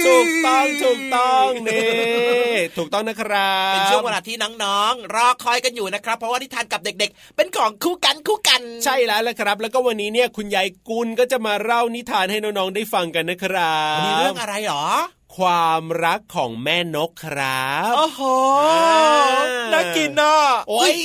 [0.08, 1.90] ถูกต้องถูกต้องนี่
[2.78, 14.86] ถูกต้องนะครับเป็นช่วงเวลาที่น้องๆรอคอยกันอยู่นะครับ เพราะว่านิทานกับเด็ก ๆ เป็นของคู่กันคู่กัน ใช่แล้วละครับ แล้วก็วันนี้เนี่ยคุณยายกุลก็จะมาเล่านิทานให้น้องๆได้ฟังกันนะครับมีเรื่องอะไรหรอ
[15.38, 18.22] ความรักของแม่นกครับโอ้โห
[18.66, 20.36] อ่าน่ากินน่ะ
[20.70, 20.96] โอ้ย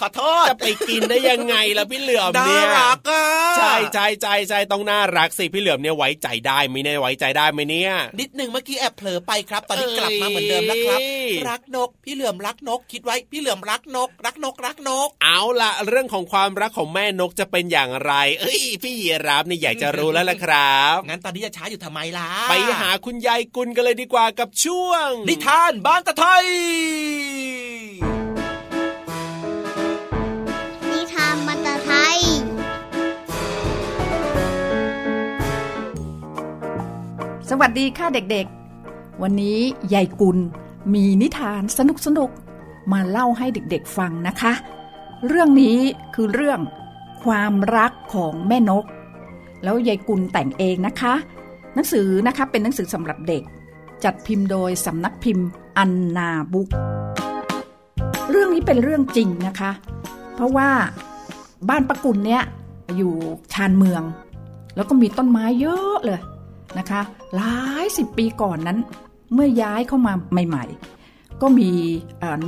[0.00, 3.24] ขอโทษจะไปกินได้ยังไงล่ะพี่เหลือมน่าเนี่ยรักอะ
[3.56, 11.00] ใช่ใช่ใช่ใช่ต้องน่ารักสิพี่เหลือมเนี่ยไว้ใจได้ไหมเนี่ยไว้ใจได้ไหมเนี่ยนิดหนึ่งเมื่อกี้แอบเผลอไปครับ ตอนนี้เอ้ยกลับมาเหมือนเดิมแล้วครับ
[11.48, 26.44] รักนก พี่เหลือมรักนก คิดไว้พี่เหลือมรักนก รักนกรักนก เอาละเรื่องของความรักของแม่นกจะเป็นอย่างไร เอ้ย พี่ยีรับนี่อยากจะรู้แล้วล่ะครับงั้นตอนนี้จะช้าอยู่ทำไมล่ะไปหาคุณยายกุลกันเลยดีกว่ากับช่วง นิทานบ้านตะไทย
[30.90, 32.18] นิทานมันตะไทย
[37.50, 39.58] สวัสดีค่ะเด็กๆ วันนี้
[39.94, 40.38] ยายกุล
[40.94, 41.80] มีนิทานส
[42.18, 44.52] นุกๆมาเล่าให้เด็กๆฟังนะคะ
[45.26, 45.78] เรื่องนี้
[46.14, 46.60] คือเรื่อง
[47.24, 48.84] ความรักของแม่นก
[49.62, 51.14] แล้วยายกุลแต่งเองนะคะ
[51.74, 53.44] หนังสือนะคะเป็นหนังสือสำหรับเด็ก
[54.04, 55.46] จัดพิมพ์โดยสำนักพิมพ์
[55.78, 56.68] อันนาบุ๊ก
[58.30, 59.70] เรื่องนี้เป็นเรื่องจริงนะคะ
[60.34, 60.68] เพราะว่า
[61.68, 62.42] บ้านปะกุลเนี่ย
[62.96, 63.14] อยู่
[63.52, 64.02] ชานเมือง
[64.76, 66.20] แล้วก็มีต้นไม้เยอะเลย
[66.78, 67.00] นะคะ
[67.36, 68.78] หลายสิบปีก่อนนั้น
[69.34, 70.12] เมื่อย้ายเข้ามา
[70.48, 70.64] ใหม่
[71.02, 71.70] ๆ ก็มี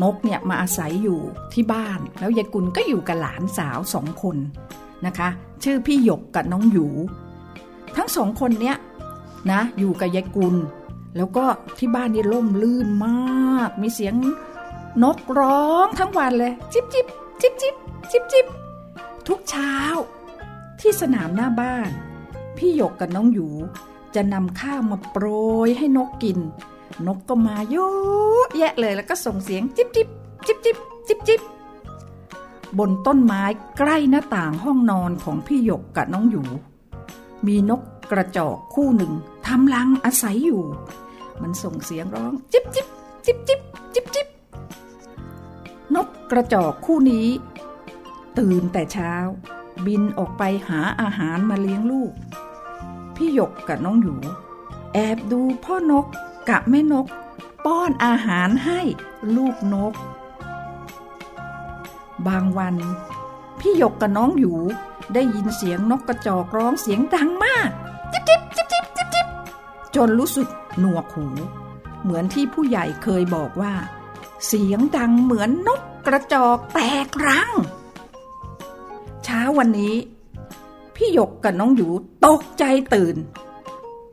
[0.03, 1.19] นกเนี่ยมาอาศัยอยู่
[1.53, 4.37] ที่บ้าน แล้วยายกุลก็อยู่กับหลานสาวสองคน
[5.07, 5.29] นะคะ
[5.65, 6.87] ชื่อพี่หยกกับน้องหยู
[7.97, 8.77] ทั้งสองคนเนี้ย
[9.51, 10.55] นะอยู่กับยายกุล
[11.17, 11.45] แล้วก็
[11.79, 14.15] ที่บ้านนี่ร่มลื่นมาก มีเสียง
[15.03, 17.07] นกร้องทั้งวันเลย จิบจิบ
[17.41, 17.75] จิบจิบ
[18.11, 18.47] จิบจิบ
[19.29, 19.75] ทุกเช้า
[20.81, 21.91] ที่สนามหน้าบ้าน
[22.57, 23.49] พี่หยกกับน้องหยู
[24.15, 25.27] จะนำข้าวมาโปร
[25.67, 26.39] ยให้นกกิน
[27.07, 30.09] นกก็มาเยอะแยะเลยแล้วก็ส่งเสียงจิบจิบ
[30.47, 30.77] จิบจิบ
[31.09, 31.41] จิบจิบ
[32.79, 33.43] บนต้นไม้
[33.79, 36.43] ใกล้หน้าต่างห้องนอนของพี่หยกกับน้องหยู
[37.47, 37.81] มีนก
[38.11, 39.13] กระจอกคู่หนึ่ง
[39.47, 40.63] ทำรังอาศัยอยู่
[41.43, 42.87] มันส่งเสียงร้อง จิบจิบ
[43.27, 43.61] จิบจิบ
[43.95, 44.27] จิบจิบ
[45.95, 47.29] นกกระจอกคู่นี้
[48.39, 49.15] ตื่นแต่เช้า
[49.87, 52.13] บินออกไปหาอาหารมาเลี้ยงลูก
[53.17, 54.15] พี่หยกกับน้องหยู
[54.95, 56.07] แอบดูพ่อนก
[56.49, 57.07] กับแม่นก
[57.65, 58.81] ป้อนอาหารให้
[59.37, 59.95] ลูกนก
[62.27, 62.77] บางวัน
[63.61, 64.53] พี่หยกกับน้องหยู
[65.15, 67.69] ได้ยินเสียงนกกระจอกร้องเสียงดังมาก
[68.13, 69.27] จิบจิบจิบจิบจิบจิบ
[69.95, 71.27] จนรู้สึก หนวกหู
[72.03, 73.75] เหมือนที่ผู้ใหญ่เคยบอกว่า
[74.47, 77.51] เสียงดังเหมือนนกกระจอกแตกรัง
[79.25, 79.95] เช้าวันนี้
[80.97, 81.89] พี่หยกกับน้องหยู
[82.27, 82.65] ตกใจ
[82.95, 83.17] ตื่น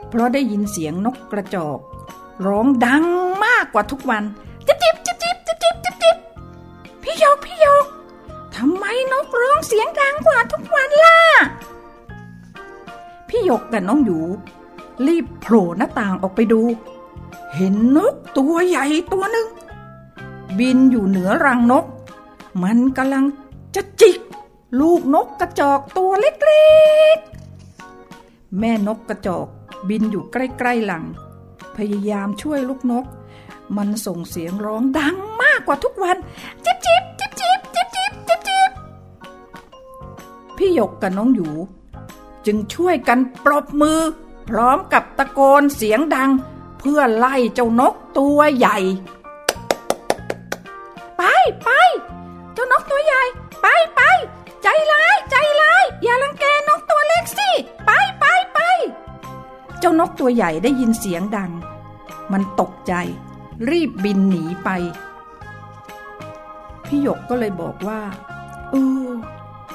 [0.09, 1.79] เพราะได้ยินเสียงนกกระจอก
[2.45, 3.05] ร้องดัง
[3.45, 4.23] มากกว่าทุกวัน
[4.67, 6.17] จิ๊บจิ๊บจิ๊บจิ๊บจิ๊บจิ๊บจิ๊บจิ๊บ
[7.03, 7.85] พี่หยกพี่หยก
[8.55, 11.19] ทำไมนกร้องเสียงดังกว่าทุกวันล่ะ
[13.29, 14.19] พี่หยกกับน้องหยู
[15.05, 16.61] รีบโผล่หน้าต่างออกไปดู
[17.55, 19.47] เห็นนกตัวใหญ่ตัวหนึ่ง
[20.59, 21.85] บินอยู่เหนือรังนก
[22.63, 23.25] มันกำลัง
[23.75, 24.19] จะจิก
[24.79, 26.67] ลูกนกกระจอกตัวเล็
[27.15, 29.47] กๆ แม่นกกระจอก
[29.89, 31.03] บินอยู่ใกล้ๆหลัง
[31.75, 33.05] พยายามช่วยลูกนก
[33.77, 36.17] มันส่งเสียงร้องดังมากกว่าทุกวัน
[36.65, 38.71] จิบจิบจิบจิบจิบจิบจิบจิบ
[40.57, 41.49] พี่หยกกับน้องหยู
[42.45, 43.99] จึงช่วยกันปรบมือ
[44.49, 46.31] พร้อมกับตะโกนเสียงดัง
[46.79, 48.77] เพื่อไล่เจ้านกตัวใหญ่
[51.17, 51.23] ไป
[51.63, 51.69] ไป
[52.53, 53.23] เจ้านกตัวใหญ่
[53.61, 54.01] ไปไป
[54.63, 57.49] ใจร้ายใจร้ายอย่าลังแกนกตัวเล็กสิ
[57.85, 58.59] ไปไปไป
[59.79, 61.51] เจ้านกตัวใหญ่ได้ยินเสียงดัง
[62.31, 62.93] มันตกใจ
[63.69, 64.69] รีบบินหนีไป
[66.87, 68.01] พี่หยกก็เลยบอกว่า
[68.71, 68.75] เอ
[69.05, 69.07] อ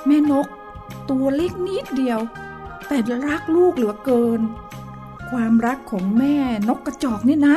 [0.06, 0.46] แม่นก
[1.10, 2.20] ตัวเล็กนิดเดียว
[2.94, 4.40] แต่รักลูกเหลือเกิน
[5.30, 6.36] ความรักของแม่
[6.68, 7.56] นกกระจอกนี่นะ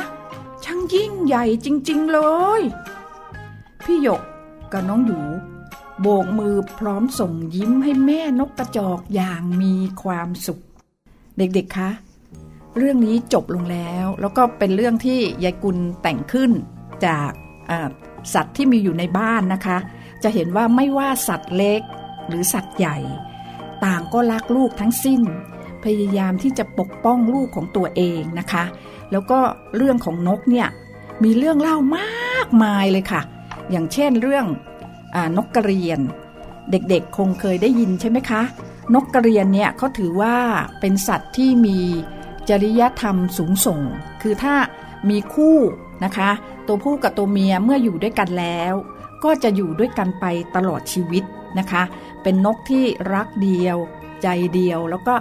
[0.64, 2.20] ช่างยิ่งใหญ่จริง ๆเล
[2.60, 2.62] ย
[3.86, 4.22] พี่หยก
[4.72, 5.20] กับน้องหยู
[6.02, 10.62] โบกมือพร้อมส่งยิ้มให้แม่นกกระจอกอย่างมีความสุข
[11.38, 11.90] เด็กๆ คะ
[12.78, 16.52] เรื่องนี้จบลงแล้ว แล้วก็เป็นเรื่องที่ยายกุลแต่งขึ้น
[17.06, 17.32] จาก
[18.34, 19.78] สัตว์ที่มีอยู่ในบ้านนะคะ
[20.24, 21.82] จะเห็นว่าไม่ว่าสัตว์เล็ก
[22.28, 22.98] หรือสัตว์ใหญ่
[23.86, 25.22] ต่างก็รักลูกทั้งสิ้น
[25.84, 28.64] พยายามที่จะปกป้องลูกของตัวเองนะคะ
[29.12, 29.40] แล้วก็
[29.76, 30.68] เรื่องของนกเนี่ย
[31.24, 33.22] มีเรื่องเล่ามากมายเลยค่ะ
[33.72, 34.46] อย่างเช่นเรื่อง
[35.16, 36.00] อนกกระเรียน
[36.72, 38.42] เด็กๆคงเคยได้ยินใช่ไหมคะ
[38.94, 40.36] นกกระเรียนเนี่ยเขาถือว่า
[40.80, 41.80] เป็นสัตว์ที่มี
[42.50, 43.80] จริยธรรมสูงส่ง
[44.22, 44.56] คือถ้า
[45.10, 45.58] มีคู่
[46.06, 46.30] นะคะ
[46.68, 48.74] ตัวผู้กับตัวเมียเมื่ออยู่ด้วยกันแล้ว
[49.24, 51.24] ก็จะอยู่ด้วยกันไปตลอดชีวิต
[51.60, 51.84] นะคะ
[52.26, 53.78] เป็นนกที่รักเดียว
[54.22, 55.16] ใจเดียวแล้วก็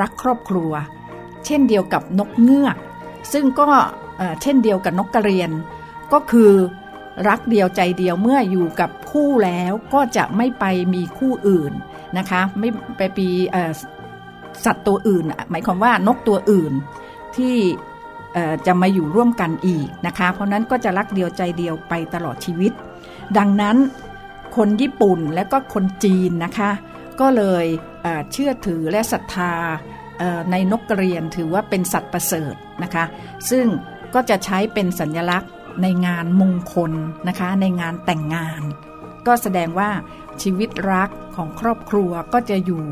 [0.00, 0.72] รักครอบครัว
[1.46, 2.76] เช่นเดียวกับนกเงือก
[3.32, 3.68] ซึ่งก็
[4.42, 5.50] เช่นเดียวกับนกกระเรียน
[6.12, 6.52] ก็คือ
[7.28, 10.64] รักเดียวใจเดียวเมื่ออยู่กับคู่แล้วก็จะไม่ไป
[10.94, 11.72] มีคู่อื่น
[12.18, 13.28] นะคะไม่ไปปี
[14.64, 16.72] สัตว์ตัวอื่น หมายความว่านกตัวอื่น
[17.36, 17.56] ที่
[18.66, 22.72] จะมาอยู่ร่วมกันอีกนะคะ เพราะนั้นก็จะรักเดียวใจเดียวไปตลอดชีวิต
[23.38, 23.76] ดังนั้น
[24.56, 26.70] คนญี่ปุ่นและก็คนจีนนะคะ
[27.20, 27.66] ก็เลย
[28.32, 29.52] เชื่อถือและศรัทธา
[30.50, 33.04] ในนกกระเรียนถือว่าเป็นสัตว์ประเสริฐนะคะ
[33.50, 33.66] ซึ่ง
[34.14, 35.50] ก็จะใช้เป็นสัญลักษณ์
[35.82, 36.92] ในงานมงคล
[37.28, 38.62] นะคะ ในงานแต่งงาน
[39.26, 39.90] ก็แสดงว่า
[40.42, 42.84] ชีวิตรักของครอบครัวก็จะอยู่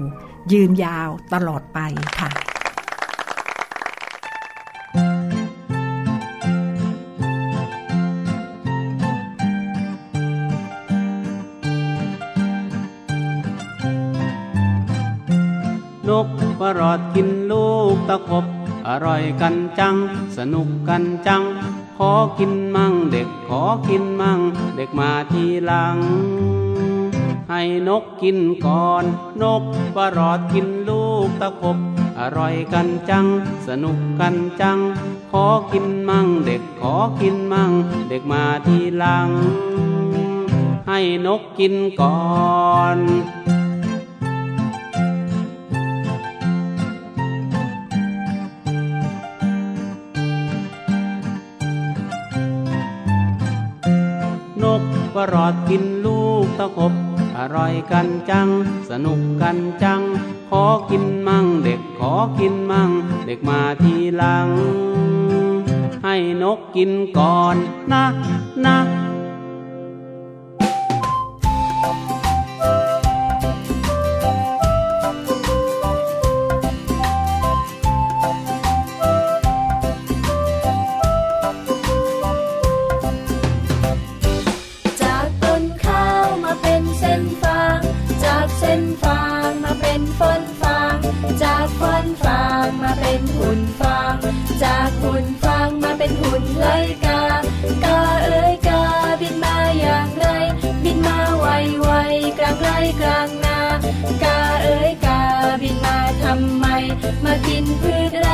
[0.53, 1.79] ยืนยาวตลอดไป
[2.21, 2.31] ค่ะ
[18.23, 18.47] กตะกบ
[18.89, 19.95] อร่อยกันจัง
[20.37, 21.43] สนุกกันจัง
[21.99, 24.41] ขอกินมั่งเด็กขอกินมั่ง
[24.77, 25.97] เด็กมาทีหลัง
[27.51, 29.05] ให้นกกินก่อน
[29.43, 29.63] นก
[29.95, 31.79] ประอดกินลูกตะกบ
[32.19, 33.27] อร่อยกันจัง
[33.67, 34.79] สนุกกันจัง
[35.31, 37.71] ขอกินมั่งเด็กขอกินมั่ง
[38.09, 39.29] เด็กมาทีหลัง
[40.89, 42.19] ให้นกกินก่อ
[42.97, 42.99] น
[55.25, 56.93] ก็รอดกินลูกตะกบ
[57.39, 58.49] อร่อยกันจัง
[58.89, 60.01] สนุกกันจัง
[60.51, 62.91] ขอกินมั่ง เด็กขอกินมั่ง
[63.27, 64.49] เด็กมาทีหลัง
[66.05, 67.57] ให้นกกินก่อน
[67.93, 68.05] นะ
[68.65, 68.77] นะ
[91.65, 94.17] จากฝนฟางมาเป็นหุ่นฟาง
[94.63, 97.23] จากหุ่นฟางมาเป็นหุ่นเลยกา
[97.85, 98.83] กาเอ้ยกา
[99.21, 100.27] บินมาอย่างไร
[100.85, 101.47] บินมาไว
[101.81, 101.91] ไว
[102.39, 102.69] กลางไร
[103.01, 103.59] กลางนา
[104.25, 105.21] กาเอ้ยกา
[105.63, 106.67] บินมาทำไม
[107.25, 108.31] มากินพืชไร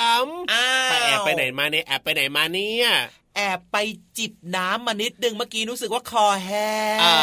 [0.00, 2.88] ลยพี่เหลือมอ้าวไปแอบไปไหนมาเนี่ยแอบไปไหนมาเนี่ย
[3.36, 3.76] แอบไป
[4.18, 7.14] จิบน้ำมานิดนึงเมื่อกี้รู้สึกว่าคอแห้งไอ้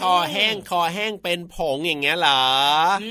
[0.00, 2.42] คอแห้งคอแห้งเป็นผงอย่างเงี้ยเหรอ
[3.02, 3.10] อื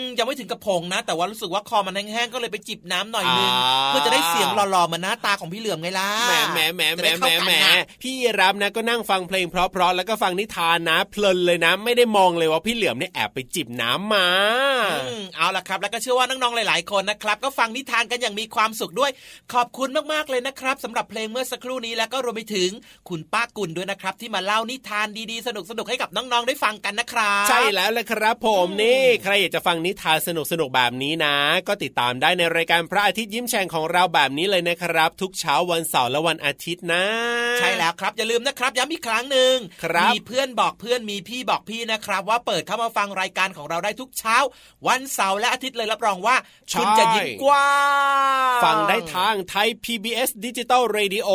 [0.00, 14.28] มยังไม่ถึงกับผงนะ แต่ว่ารู้สึกว่าคอมันแห้งๆก็เลยไปจิบน้ำหน่อยนึงอ่าเพื่อจะได้เสียงหล่อๆเหมือนหน้าตาของพี่เหลือมไงล่ะแหมแหมแหมแหมจะได้แหมเข้ากันแหมน่ะพี่รับนะก็นั่งฟังเพลงเพราะๆแล้วก็ฟังนิทานนะ เพลินเลยนะ ไม่ได้มองเลยว่าพี่เหลือมเนี่ยแอบไปจิบน้ำมา
[15.08, 19.10] อืมเอาล่ะครับ แล้วก็เชื่อว่าน้องๆหลาย ๆคนนะครับ ก็ฟังนิทานกันอย่างมีความสุขด้วย
[19.52, 22.70] ขอบคุณมากๆเลยนะครับสำหรับเพลงเมื่อสักครู่นี้แล้วก็รวมไปถึง
[23.08, 31.36] คุณป้ากุลด้วยนะครับ ที่มาเล่านิทานดีๆ สนุกๆให้กับน้องๆได้ฟังกันนะครับใช่แล้วแหละครับผมนี่ใครอยากจะฟังนิทานสนุกสนุกๆแบบนี้นะ
[31.68, 37.04] ก็ติดตามได้ในรายการพระอาทิตย์ยิ้มแฉ่งของเราแบบนี้เลยนะครับ ทุกเช้าวันเสาร์และวันอาทิตย์นะ
[37.58, 44.36] ใช่แล้วครับอย่าลืมนะครับย้ำอีกครั้งหนึ่งครับมีเพื่อนบอกเพื่อนมีพี่บอกพี่นะครับ ว่าเปิดเข้ามาฟังรายการของเราได้ทุกเช้า
[44.88, 46.36] วันเสาร์และอาทิตย์เลยรับรองว่า
[46.78, 47.70] คุณจะยิ้มกว้า
[48.58, 50.82] งฟังได้ทางไทย PBS ดิจิตอล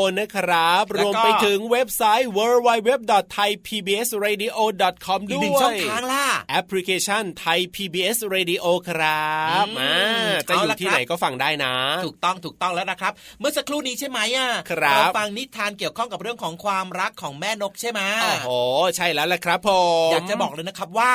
[0.03, 9.31] Radio นะครับแล้วก็รวมไปถึงเว็บไซต์ www.thaipbsradio.com อีกด้หนึ่งวช่องยทางล่ะแอปพลิเคชันไทย PBS Radio ครั
[9.63, 11.73] บอืมอ่าจะอยู่เอาละที่ครับไหนก็ฟังได้นะ
[12.05, 18.49] ถูกต้องถูกต้องแล้วนะครับ เมื่อสักครู่นี้ใช่ไหมอะครับเราฟังนิทานเกี่ยวข้องกับเรื่องของความรักของแม่นกใช่ไหมโอ้โห
[18.95, 19.69] ใช่แล้วแหละครับผ
[20.07, 21.13] มอยากจะบอกเลยนะครับว่า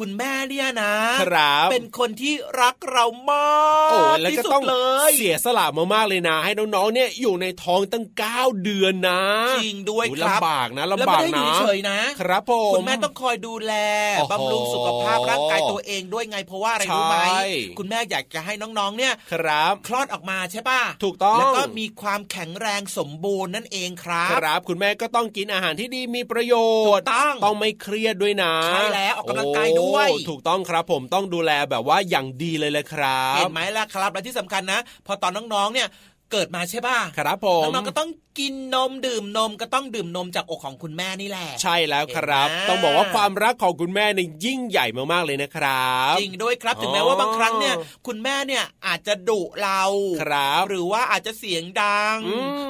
[0.00, 3.46] คุณแม่เนี่ยนะครับเป็นคนที่รักเรามา
[3.88, 4.76] กโอ้แล้วที่ก็สุต้อดงเล
[5.08, 9.22] ยเสียสละมามากเลยนะ ให้น้องๆเนี่ยอยู่ในท้องตั้ง 9 เดือนนะ
[9.58, 13.72] จริงด้วยโอ้ครับลำบากนะแล้วลำบากไม่ได้อยู่นะเฉยๆนะ ครับผมคุณแม่ต้องคอยดูแล
[14.18, 17.42] โอ้โหบำรุงสุขภาพร่างกายตัวเองด้วยไงเพราะว่าอะไรรู้ไหมใช่
[17.78, 26.54] คุณแม่อยากจะให้น้องๆเนี่ยครับคลอดออกมาใช่ป่ะถูกต้องแล้วก็มีความแข็งแรงสมบูรณ์นั่นเองครับครับ คุณแม่ก็ต้องกินอาหารที่ดีมีประโย
[26.96, 35.88] ชน์ถูกต้องต้องไม่เครียดด้วยนะใช่แล้วออกกำลังกายด้วยโอ้ถูกต้องครับผมต้องดูแลแบบว่าอย่างดีเลยเลยครับเห็นไหมล่ะครับและที่สำคัญนะ พอตอนน้องๆเนี่ย
[36.32, 38.08] เกิดมาใช่ป่ะครับผมน้องๆก็ต้อง
[38.38, 47.74] กินนมดื่มนมก็ต้องดื่มนมจากอกของคุณแม่นี่แหละ ใช่แล้วครับ ต้องบอกว่าความรักของคุณแม่เนี่ยยิ่งใหญ่มากๆเลยนะครับ จริงด้วยครับถึงแม้ว่าบางครั้งเนี่ย
[48.06, 49.82] คุณแม่เนี่ยอาจจะดุเรา
[50.22, 52.18] ครับ หรือว่าอาจจะเสียงดัง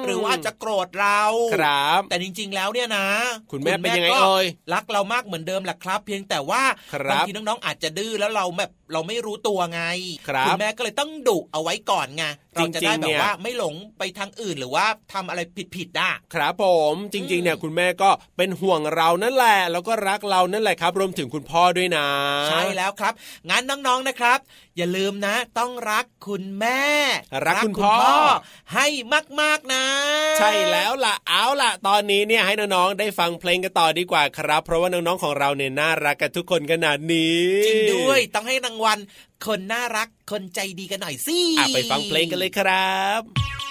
[0.06, 1.22] หรือว่าอาจจะโกรธเรา
[1.54, 3.06] ครับ แต่จริง ๆ แล้วเนี่ยนะ
[3.52, 9.82] คุณแม่เป็นยังไงเอ่ยรักเรามากเหมือนเดิมแหละครับ เพียงแต่ว่าครับบางทีน้องๆอาจจะดื้อแล้วเราแบบเราไม่รู้ตัวไง
[10.28, 15.40] ครับณแม่ก็เลยต้องดุเอาไว้ก่อนไงเราจะได้จริงๆแบเนี่บยว่าไม่หลงไปทางอื่นหรือว่าทำอะไร
[15.74, 22.06] ผิดๆได้ครับผมจริงๆเนี่ยคุณแม่ก็เป็นห่วงเรานั่นแหละ แล้วก็รักเรานั่นแหละครับรวมถึงคุณพ่อด้วยนะ
[22.48, 23.12] ใช่แล้วครับ
[23.50, 24.38] งั้นน้องๆนะครับ
[24.76, 26.82] อย่าลืมนะ ต้องรักคุณแม่
[27.46, 27.98] รักคุณพ่อ
[28.74, 28.86] ให้
[29.40, 29.84] มากๆนะ
[30.38, 38.98] ใช่แล้วล่ะเอาล่ะ ตอนนี้เนี่ยให้น้องๆได้ฟังเพลงกันต่อดีกว่าครับ เพราะว่าน้องๆของเราเนี่ยน่ารักกันทุกคนขนาดนี้จริงด้วยต้องให้รางวัล
[39.46, 43.61] คนน่ารักคนใจดีกันหน่อยสิอะไปฟังเพลงกันเลยครับ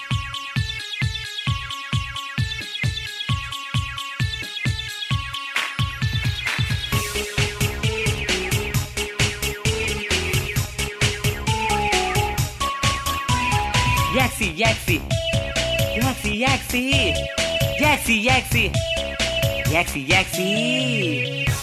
[14.41, 14.97] สิแยกสิ
[15.95, 16.83] แยกสิแยกสิ
[17.79, 18.63] แยกสิแยกสิ
[19.71, 20.49] แยกสิแยกสิ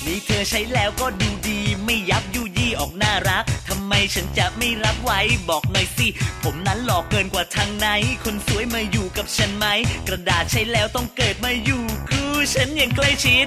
[0.05, 6.07] มีเธอใช้แล้วก็ดูดี ไม่ยับยุยี่ออกน่ารักทำไมฉันจะไม่รับไว้บอกหน่อยสิ
[6.45, 7.87] ผมนั้นหลอกเกินกว่าทางไหน
[8.25, 9.67] คนสวยมาอยู่กับฉันไหม
[10.09, 13.47] กระดาษใช้แล้วต้องเกิดมาอยู่คู่ฉันอย่างใกล้ชิด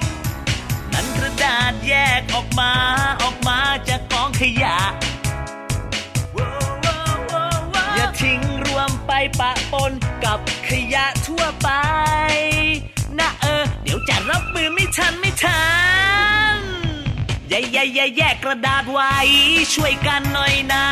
[0.92, 2.72] นั้นกระดาษแยกออกมา
[3.22, 3.58] ออกมา
[3.88, 4.76] จากกองขยะ
[9.14, 9.92] ไปปะปน
[10.24, 10.38] กับ
[10.68, 11.70] ขยะทั่วไป
[13.18, 15.64] นะเออ เดี๋ยวจะรับมือไม่ทันไม่ทั
[16.56, 16.58] น
[17.48, 19.14] แย่แย่แย่แยกกระดาษไว้
[19.74, 20.86] ช่วยกันหน่อยนะ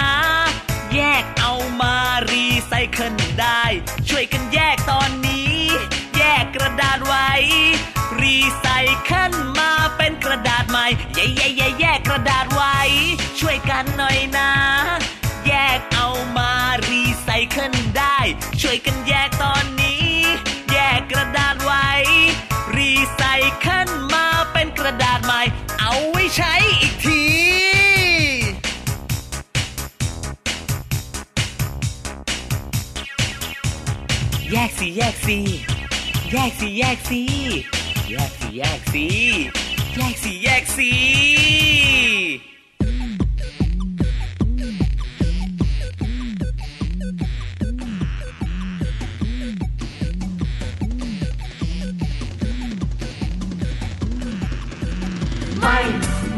[0.95, 1.95] แยกเอามา
[2.31, 3.63] รีไซเคิลได้
[4.09, 5.55] ช่วยกันแยกตอนนี้
[6.17, 7.31] แยกกระดาษไว้
[8.21, 8.67] รีไซ
[9.03, 12.79] เคิลมาเป็นกระดาษใหม่แย่แย่แย่แยกกระดาษไว้
[13.41, 14.60] ช่วยกันหน่อยนะ
[18.71, 20.07] วยกันแยกตอนนี้
[20.71, 21.89] แยกกระดาษไว้
[22.77, 23.23] รีไซ
[23.59, 25.41] เคิลมาเป็นกระดาษใหม่
[25.81, 27.23] เอาไว้ใช้อีกที
[34.51, 35.39] แยกสิแยกสิ
[36.33, 37.21] แยกสิแยกสิ
[38.11, 39.07] แยกสิแยกสิ
[39.97, 40.91] แยกสิแยกสิ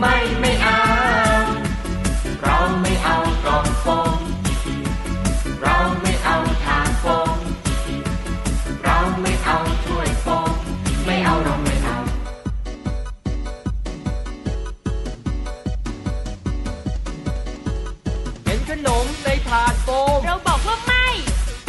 [0.05, 0.81] ไม่ไม่เอา
[2.43, 3.87] เราไม่เอากล่องโฟ
[4.17, 4.19] ม
[5.63, 7.39] เราไม่เอาถาดโฟม
[8.85, 10.53] เราไม่เอาถ้วยโฟม
[11.07, 11.99] ไม่เอาเราไม่เอา
[18.45, 21.07] เห็นขนมในถาดโฟมเราบอกว่าไม่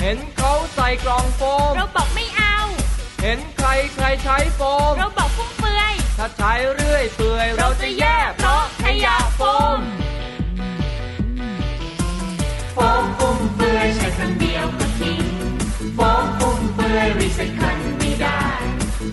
[0.01, 2.57] เห็นเขาใส่กล่องโฟมเราบอกไม่เอา
[3.23, 4.61] เห็นใครใครใช้โฟ
[4.91, 5.62] มเราบอกฟุ่มเฟือย
[6.17, 9.41] ถ้าใช้เรื่อยเปื่อยเราจะแย่เพราะขยะโฟ
[9.77, 9.79] ม
[12.73, 15.23] โฟมฟุ่มเฟือยใช้ครั้งเดียวก็ทิ้ง
[15.95, 18.43] โฟมฟุ่มเฟือยรีไซเคิลไม่ได้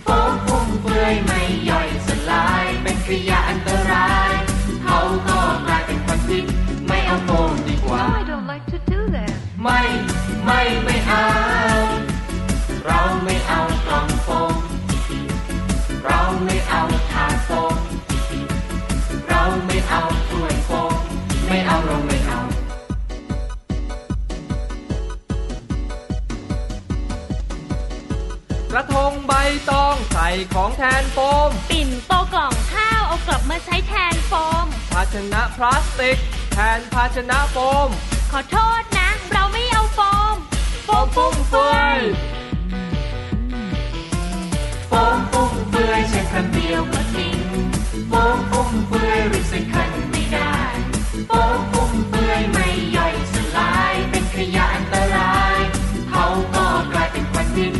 [0.04, 1.40] โฟมฟุ่มเฟือยไม่
[1.70, 4.32] ย่อยสลายเป็นขยะอันตราย
[4.84, 4.98] เขา
[5.28, 6.44] ก็กลายเป็นควันพิษ
[6.88, 9.80] ไม่เอาโฟมดีกว่า I don't like to do that ไม่
[10.44, 11.26] ไม่ไม่เอา
[12.86, 13.60] เราไม่เอา
[28.72, 29.32] กระทงใบ
[29.70, 31.18] ตองใส่ของแทนโฟ
[31.48, 36.18] ม ปิ่นโตกล่องข้าวเอากลับมาใช้แทนโฟม ภาชนะพลาสติก
[36.54, 37.56] แทนภาชนะโฟ
[37.86, 37.88] ม
[38.32, 40.00] ขอโทษนะ เราไม่เอาโฟ
[40.34, 40.36] ม
[40.84, 41.98] โฟมฟุ่มเฟือย
[44.88, 47.40] โฟมฟุ่มเฟือยใช้ครั้งเดียวก็ทิ้ง
[48.08, 50.54] โฟมฟุ่มเฟือยรีไซเคิลไม่ได้
[51.28, 55.58] โฟมฟุ่มเฟือยไม่ย่อยสลายเป็นขยะอันตราย
[56.10, 57.72] เขาก็กลายเป็นควันพิษ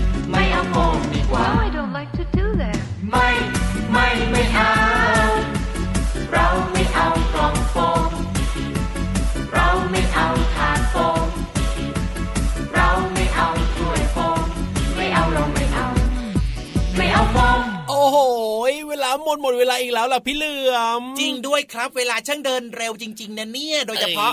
[19.31, 24.31] มดหมดเวลาอีกแล้วล่ะพี่เหลือมจริงด้วยครับ เวลาช่างเดินเร็วจริง ๆนะเนี่ย โดยเฉพาะ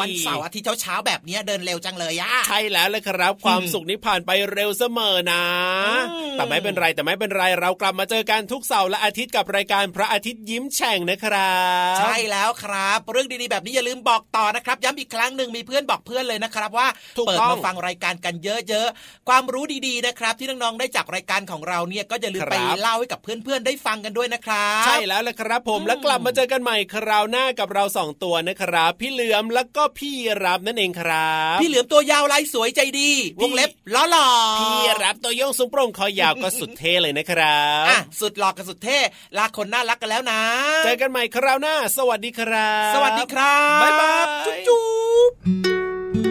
[0.00, 5.42] วันเสาร์อาทิตย์เช้าๆแบบนี้เดินเร็วจังเลยอะใช่แล้วเลยครับ ความสุขนี้ผ่านไปเร็วเสมอนะ
[6.32, 11.56] แต่ไม่เป็นไรแต่ไม่เป็นไรเรากลับมาเจอกันทุกเสาร์และอาทิตย์กับรายการพระอาทิตย์ยิ้มแฉ่งนะครั
[11.94, 16.88] บ ใช่แล้วครับ เรื่องดีๆแบบนี้อย่าลืมบอกต่อนะครับ ย้ำอีกครั้งหนึ่งมีเพื่อนบอกเพื่อนเลยนะครับว่า
[17.26, 30.12] เปิดมาฟังรายการกันเยอะๆความรู้ดีๆนะครับ ที่น้องๆได้จากรายการของเราเนี่ยก็อย่าลืมไปเล่าให้กับเพื่อนๆได้ฟังกันด้วยนะครับใช่แล้วละครับผมแล้วกลับมาเจอกันใหม่คราวหน้ากับเราสองตัวนะครับ พี่เหลือมแล้วก็พี่
[30.44, 33.10] รับนั่นเองครับ พี่เหลือมตัวยาวลายสวยใจดี
[33.40, 34.28] วงเล็บล้อหล่อ
[34.60, 34.74] พี่
[35.04, 38.98] รับตัวโยงสูงโปร่งคอยาวก็สุดเท่เลยนะครับอะสุดหล่อกับสุดเท่
[39.36, 40.40] ลาคนน่ารักกันแล้วนะ
[40.84, 44.14] เจอกันใหม่คราวหน้า สวัสดีครับ สวัสดีครับบ๊ายบา
[44.54, 44.82] ยจุ๊
[45.30, 46.25] บ